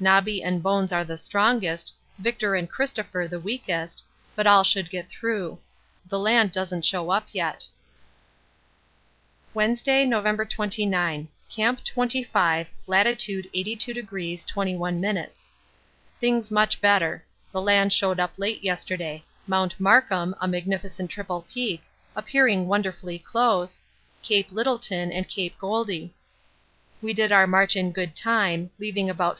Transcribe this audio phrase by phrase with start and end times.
[0.00, 4.02] Nobby and Bones are the strongest, Victor and Christopher the weakest,
[4.34, 5.60] but all should get through.
[6.08, 7.64] The land doesn't show up yet.
[9.54, 11.28] Wednesday, November 29.
[11.48, 12.68] Camp 25.
[12.88, 13.06] Lat.
[13.06, 15.26] 82° 21'.
[16.18, 17.24] Things much better.
[17.52, 21.84] The land showed up late yesterday; Mount Markham, a magnificent triple peak,
[22.16, 23.80] appearing wonderfully close,
[24.22, 26.12] Cape Lyttelton and Cape Goldie.
[27.00, 29.34] We did our march in good time, leaving about 4.